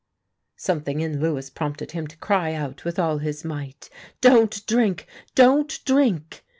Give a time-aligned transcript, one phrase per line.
[0.55, 3.87] Something in Lewis prompted him to cry out with all his might:
[4.19, 5.05] "Don't drink!
[5.35, 6.43] Don't drink!"